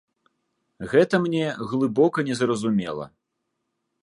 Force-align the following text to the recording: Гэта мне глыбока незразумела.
Гэта 0.93 1.15
мне 1.25 1.45
глыбока 1.75 2.27
незразумела. 2.31 3.05